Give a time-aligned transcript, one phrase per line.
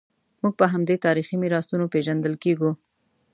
[0.41, 2.71] موږ په همدې تاریخي میراثونو پېژندل کېږو.